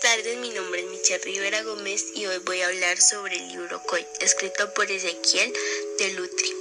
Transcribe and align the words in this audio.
tardes, 0.00 0.36
mi 0.38 0.50
nombre 0.50 0.80
es 0.80 0.86
Michelle 0.86 1.24
Rivera 1.24 1.62
Gómez 1.62 2.06
y 2.14 2.26
hoy 2.26 2.38
voy 2.38 2.60
a 2.60 2.68
hablar 2.68 3.00
sobre 3.00 3.36
el 3.36 3.48
libro 3.48 3.82
Coy, 3.82 4.06
escrito 4.20 4.72
por 4.74 4.88
Ezequiel 4.90 5.52
de 5.98 6.12
Lutri. 6.12 6.54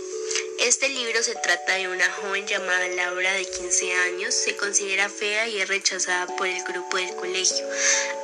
Este 0.59 0.89
libro 0.89 1.21
se 1.21 1.35
trata 1.35 1.75
de 1.75 1.87
una 1.87 2.09
joven 2.13 2.47
llamada 2.47 2.87
Laura 2.87 3.33
de 3.33 3.45
15 3.45 3.93
años, 3.93 4.33
se 4.33 4.55
considera 4.55 5.07
fea 5.09 5.47
y 5.47 5.59
es 5.61 5.67
rechazada 5.67 6.25
por 6.35 6.47
el 6.47 6.63
grupo 6.63 6.97
del 6.97 7.15
colegio. 7.15 7.67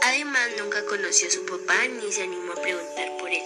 Además, 0.01 0.49
nunca 0.57 0.83
conoció 0.85 1.27
a 1.27 1.31
su 1.31 1.45
papá 1.45 1.87
ni 1.87 2.11
se 2.11 2.23
animó 2.23 2.53
a 2.53 2.61
preguntar 2.61 3.17
por 3.17 3.29
él. 3.29 3.43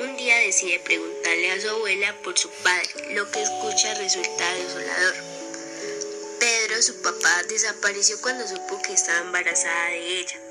Un 0.00 0.16
día 0.16 0.38
decide 0.38 0.80
preguntarle 0.80 1.52
a 1.52 1.60
su 1.60 1.68
abuela 1.68 2.16
por 2.22 2.36
su 2.36 2.50
padre, 2.64 3.14
lo 3.14 3.30
que 3.30 3.42
escucha 3.42 3.94
resulta 3.94 4.54
desolador 4.54 5.38
su 6.82 6.94
papá 7.02 7.42
desapareció 7.48 8.20
cuando 8.20 8.46
supo 8.46 8.80
que 8.82 8.92
estaba 8.92 9.18
embarazada 9.18 9.88
de 9.88 10.20
ella 10.20 10.47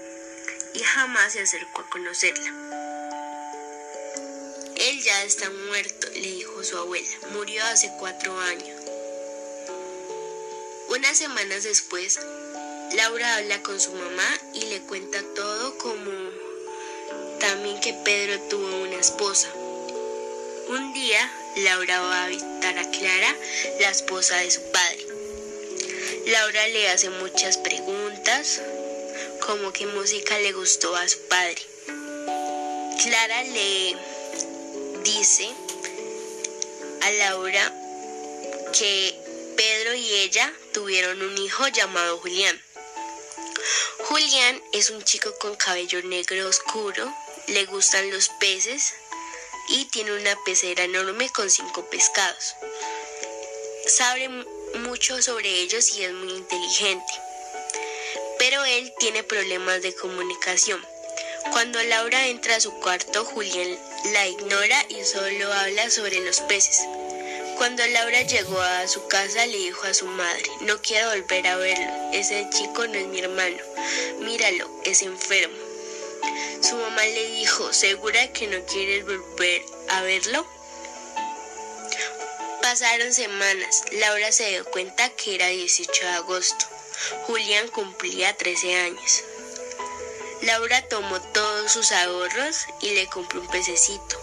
y 0.73 0.79
jamás 0.79 1.33
se 1.33 1.41
acercó 1.41 1.81
a 1.81 1.89
conocerla. 1.89 2.53
Él 4.75 5.01
ya 5.01 5.23
está 5.23 5.49
muerto, 5.49 6.07
le 6.13 6.31
dijo 6.31 6.63
su 6.63 6.77
abuela. 6.77 7.07
Murió 7.33 7.63
hace 7.65 7.91
cuatro 7.99 8.39
años. 8.39 8.81
Unas 10.89 11.17
semanas 11.17 11.63
después, 11.63 12.19
Laura 12.93 13.37
habla 13.37 13.61
con 13.63 13.79
su 13.79 13.91
mamá 13.91 14.39
y 14.53 14.65
le 14.67 14.79
cuenta 14.81 15.19
todo 15.35 15.77
como 15.77 16.11
también 17.39 17.79
que 17.81 17.93
Pedro 17.93 18.39
tuvo 18.49 18.83
una 18.83 18.95
esposa. 18.95 19.49
Un 20.69 20.93
día, 20.93 21.31
Laura 21.57 21.99
va 22.01 22.25
a 22.25 22.27
visitar 22.29 22.77
a 22.77 22.89
Clara, 22.91 23.35
la 23.79 23.89
esposa 23.89 24.37
de 24.37 24.51
su 24.51 24.61
padre. 24.71 25.05
Laura 26.27 26.67
le 26.67 26.89
hace 26.89 27.09
muchas 27.09 27.57
preguntas, 27.57 28.61
como 29.47 29.71
qué 29.71 29.85
música 29.85 30.37
le 30.39 30.51
gustó 30.51 30.93
a 30.93 31.07
su 31.07 31.19
padre. 31.29 31.61
Clara 33.01 33.43
le 33.43 33.95
dice 35.03 35.49
a 37.01 37.11
Laura 37.11 37.73
que 38.77 39.17
Pedro 39.55 39.93
y 39.93 40.13
ella 40.15 40.53
tuvieron 40.73 41.21
un 41.21 41.37
hijo 41.37 41.65
llamado 41.69 42.17
Julián. 42.17 42.61
Julián 44.09 44.61
es 44.73 44.89
un 44.89 45.01
chico 45.03 45.33
con 45.39 45.55
cabello 45.55 46.03
negro 46.03 46.49
oscuro, 46.49 47.09
le 47.47 47.63
gustan 47.67 48.11
los 48.11 48.27
peces 48.41 48.95
y 49.69 49.85
tiene 49.85 50.11
una 50.11 50.35
pecera 50.43 50.83
enorme 50.83 51.29
con 51.29 51.49
cinco 51.49 51.89
pescados. 51.89 52.55
Sabe 53.85 54.27
mucho 54.79 55.21
sobre 55.21 55.49
ellos 55.61 55.95
y 55.95 56.03
es 56.03 56.11
muy 56.11 56.33
inteligente. 56.33 57.26
Pero 58.39 58.63
él 58.65 58.93
tiene 58.99 59.23
problemas 59.23 59.81
de 59.81 59.95
comunicación. 59.95 60.83
Cuando 61.51 61.81
Laura 61.83 62.27
entra 62.27 62.55
a 62.55 62.59
su 62.59 62.71
cuarto, 62.79 63.25
Julián 63.25 63.77
la 64.13 64.27
ignora 64.27 64.85
y 64.89 65.03
solo 65.03 65.51
habla 65.53 65.89
sobre 65.89 66.19
los 66.19 66.41
peces. 66.41 66.81
Cuando 67.57 67.85
Laura 67.87 68.21
llegó 68.21 68.61
a 68.61 68.87
su 68.87 69.07
casa 69.07 69.45
le 69.47 69.57
dijo 69.57 69.87
a 69.87 69.93
su 69.93 70.05
madre, 70.05 70.43
no 70.61 70.79
quiero 70.81 71.09
volver 71.09 71.47
a 71.47 71.57
verlo, 71.57 72.11
ese 72.13 72.47
chico 72.51 72.85
no 72.85 72.93
es 72.93 73.07
mi 73.07 73.19
hermano, 73.19 73.57
míralo, 74.19 74.69
es 74.85 75.01
enfermo. 75.01 75.57
Su 76.61 76.75
mamá 76.75 77.03
le 77.03 77.27
dijo, 77.29 77.73
¿segura 77.73 78.31
que 78.33 78.47
no 78.47 78.63
quieres 78.65 79.05
volver 79.05 79.63
a 79.89 80.01
verlo? 80.01 80.45
Pasaron 82.61 83.13
semanas. 83.13 83.83
Laura 83.93 84.31
se 84.31 84.49
dio 84.49 84.65
cuenta 84.65 85.09
que 85.09 85.35
era 85.35 85.47
18 85.47 86.05
de 86.05 86.11
agosto. 86.11 86.76
Julián 87.25 87.67
cumplía 87.69 88.35
13 88.35 88.75
años. 88.75 89.23
Laura 90.41 90.87
tomó 90.87 91.19
todos 91.21 91.71
sus 91.71 91.91
ahorros 91.91 92.65
y 92.81 92.91
le 92.91 93.07
compró 93.07 93.41
un 93.41 93.47
pececito. 93.47 94.21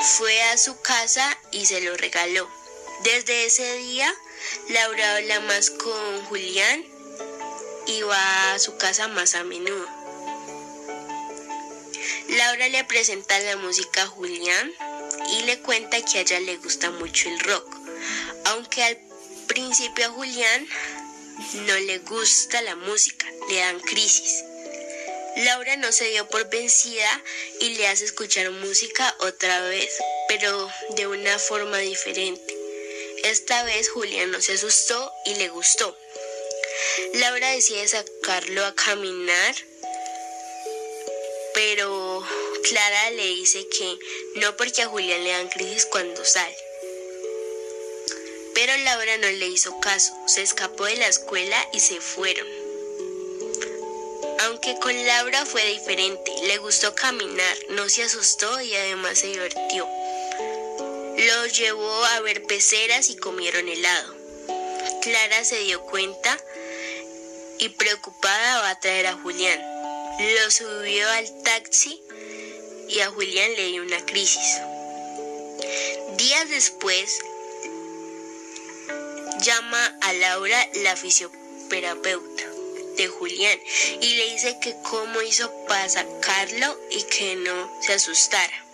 Fue 0.00 0.42
a 0.44 0.58
su 0.58 0.80
casa 0.80 1.38
y 1.52 1.66
se 1.66 1.80
lo 1.80 1.96
regaló. 1.96 2.48
Desde 3.04 3.46
ese 3.46 3.72
día, 3.74 4.12
Laura 4.68 5.16
habla 5.16 5.40
más 5.40 5.70
con 5.70 6.24
Julián 6.26 6.84
y 7.86 8.02
va 8.02 8.52
a 8.52 8.58
su 8.58 8.76
casa 8.76 9.08
más 9.08 9.34
a 9.34 9.44
menudo. 9.44 9.86
Laura 12.28 12.68
le 12.68 12.84
presenta 12.84 13.38
la 13.40 13.56
música 13.56 14.02
a 14.02 14.06
Julián 14.06 14.72
y 15.30 15.42
le 15.42 15.60
cuenta 15.60 16.02
que 16.02 16.18
a 16.18 16.20
ella 16.22 16.40
le 16.40 16.56
gusta 16.56 16.90
mucho 16.90 17.28
el 17.28 17.38
rock, 17.40 17.76
aunque 18.46 18.82
al 18.82 19.11
principio 19.52 20.06
a 20.06 20.08
Julián 20.08 20.66
no 21.66 21.74
le 21.80 21.98
gusta 21.98 22.62
la 22.62 22.74
música, 22.74 23.26
le 23.50 23.56
dan 23.56 23.80
crisis. 23.80 24.42
Laura 25.36 25.76
no 25.76 25.92
se 25.92 26.08
dio 26.08 26.26
por 26.28 26.48
vencida 26.48 27.22
y 27.60 27.74
le 27.74 27.86
hace 27.88 28.06
escuchar 28.06 28.50
música 28.50 29.14
otra 29.20 29.60
vez, 29.68 29.92
pero 30.26 30.70
de 30.96 31.06
una 31.06 31.38
forma 31.38 31.76
diferente. 31.78 32.56
Esta 33.24 33.62
vez 33.64 33.90
Julián 33.90 34.30
no 34.30 34.40
se 34.40 34.54
asustó 34.54 35.12
y 35.26 35.34
le 35.34 35.50
gustó. 35.50 35.98
Laura 37.14 37.50
decide 37.50 37.86
sacarlo 37.88 38.64
a 38.64 38.74
caminar, 38.74 39.54
pero 41.52 42.26
Clara 42.70 43.10
le 43.10 43.26
dice 43.26 43.68
que 43.68 43.98
no 44.36 44.56
porque 44.56 44.80
a 44.80 44.88
Julián 44.88 45.22
le 45.22 45.30
dan 45.30 45.48
crisis 45.50 45.84
cuando 45.84 46.24
sale. 46.24 46.71
Pero 48.64 48.76
Laura 48.76 49.18
no 49.18 49.28
le 49.28 49.48
hizo 49.48 49.80
caso, 49.80 50.14
se 50.28 50.40
escapó 50.40 50.84
de 50.84 50.94
la 50.94 51.08
escuela 51.08 51.56
y 51.72 51.80
se 51.80 52.00
fueron. 52.00 52.46
Aunque 54.42 54.76
con 54.78 54.94
Laura 55.04 55.44
fue 55.44 55.66
diferente, 55.66 56.32
le 56.46 56.58
gustó 56.58 56.94
caminar, 56.94 57.56
no 57.70 57.88
se 57.88 58.04
asustó 58.04 58.60
y 58.60 58.72
además 58.76 59.18
se 59.18 59.26
divertió. 59.26 59.84
Lo 61.18 61.46
llevó 61.46 62.04
a 62.04 62.20
ver 62.20 62.44
peceras 62.44 63.10
y 63.10 63.16
comieron 63.16 63.68
helado. 63.68 64.14
Clara 65.02 65.44
se 65.44 65.58
dio 65.64 65.82
cuenta 65.82 66.38
y 67.58 67.68
preocupada 67.70 68.60
va 68.60 68.70
a 68.70 68.78
traer 68.78 69.08
a 69.08 69.14
Julián. 69.14 69.60
Lo 70.20 70.50
subió 70.52 71.10
al 71.10 71.42
taxi 71.42 72.00
y 72.88 73.00
a 73.00 73.10
Julián 73.10 73.56
le 73.56 73.66
dio 73.66 73.82
una 73.82 74.06
crisis. 74.06 74.60
Días 76.16 76.48
después, 76.48 77.18
llama 79.42 79.98
a 80.02 80.12
Laura 80.12 80.68
la 80.84 80.96
fisioterapeuta 80.96 82.44
de 82.96 83.08
Julián 83.08 83.58
y 84.00 84.14
le 84.14 84.30
dice 84.30 84.56
que 84.60 84.76
cómo 84.84 85.20
hizo 85.22 85.50
para 85.66 85.88
sacarlo 85.88 86.78
y 86.90 87.02
que 87.02 87.34
no 87.36 87.82
se 87.82 87.94
asustara. 87.94 88.64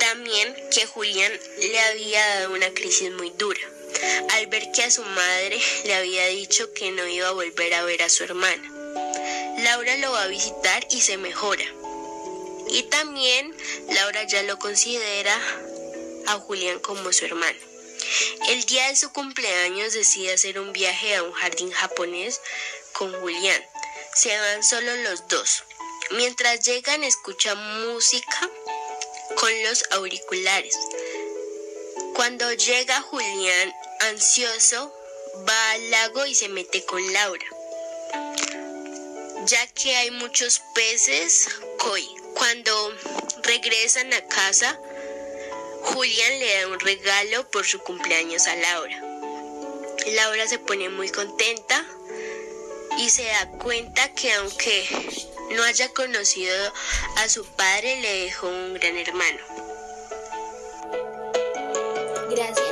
También 0.00 0.56
que 0.72 0.86
Julián 0.86 1.32
le 1.60 1.80
había 1.80 2.26
dado 2.26 2.54
una 2.54 2.70
crisis 2.70 3.12
muy 3.12 3.30
dura 3.30 3.60
al 4.30 4.46
ver 4.48 4.72
que 4.72 4.82
a 4.82 4.90
su 4.90 5.04
madre 5.04 5.60
le 5.84 5.94
había 5.94 6.26
dicho 6.26 6.72
que 6.72 6.90
no 6.90 7.06
iba 7.06 7.28
a 7.28 7.32
volver 7.32 7.74
a 7.74 7.84
ver 7.84 8.02
a 8.02 8.08
su 8.08 8.24
hermana. 8.24 8.62
Laura 9.58 9.96
lo 9.98 10.12
va 10.12 10.24
a 10.24 10.28
visitar 10.28 10.86
y 10.90 11.00
se 11.00 11.16
mejora. 11.16 11.64
Y 12.70 12.82
también 12.84 13.54
Laura 13.90 14.24
ya 14.24 14.42
lo 14.42 14.58
considera 14.58 15.34
a 16.26 16.34
Julián 16.40 16.80
como 16.80 17.12
su 17.12 17.24
hermano. 17.24 17.67
El 18.48 18.64
día 18.64 18.88
de 18.88 18.96
su 18.96 19.12
cumpleaños 19.12 19.92
decide 19.92 20.32
hacer 20.32 20.58
un 20.58 20.72
viaje 20.72 21.16
a 21.16 21.22
un 21.22 21.32
jardín 21.32 21.70
japonés 21.70 22.40
con 22.92 23.12
Julián. 23.20 23.62
Se 24.14 24.36
van 24.38 24.62
solo 24.62 24.94
los 24.96 25.28
dos. 25.28 25.64
Mientras 26.12 26.60
llegan 26.60 27.04
escuchan 27.04 27.58
música 27.86 28.50
con 29.36 29.62
los 29.64 29.84
auriculares. 29.90 30.76
Cuando 32.14 32.52
llega 32.52 33.02
Julián, 33.02 33.72
ansioso, 34.00 34.92
va 35.48 35.70
al 35.72 35.90
lago 35.90 36.26
y 36.26 36.34
se 36.34 36.48
mete 36.48 36.84
con 36.84 37.12
Laura. 37.12 37.46
Ya 39.44 39.66
que 39.68 39.96
hay 39.96 40.10
muchos 40.10 40.60
peces 40.74 41.48
koi. 41.78 42.06
Cuando 42.34 42.94
regresan 43.42 44.12
a 44.12 44.26
casa, 44.26 44.80
Julián 45.94 46.38
le 46.38 46.60
da 46.60 46.68
un 46.68 46.80
regalo 46.80 47.50
por 47.50 47.64
su 47.66 47.78
cumpleaños 47.80 48.46
a 48.46 48.56
Laura. 48.56 49.02
Laura 50.06 50.46
se 50.46 50.58
pone 50.58 50.88
muy 50.90 51.08
contenta 51.08 51.84
y 52.98 53.10
se 53.10 53.24
da 53.24 53.48
cuenta 53.58 54.14
que 54.14 54.32
aunque 54.34 54.86
no 55.52 55.62
haya 55.64 55.88
conocido 55.94 56.72
a 57.16 57.28
su 57.28 57.44
padre, 57.44 58.00
le 58.00 58.24
dejó 58.24 58.48
un 58.48 58.74
gran 58.74 58.96
hermano. 58.98 59.38
Gracias. 62.30 62.67